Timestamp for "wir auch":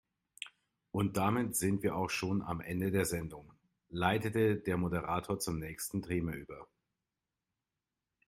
1.83-2.09